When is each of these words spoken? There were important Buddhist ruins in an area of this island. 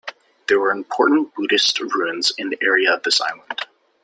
There 0.47 0.59
were 0.59 0.71
important 0.71 1.35
Buddhist 1.35 1.79
ruins 1.79 2.33
in 2.35 2.47
an 2.47 2.53
area 2.63 2.91
of 2.91 3.03
this 3.03 3.21
island. 3.21 3.67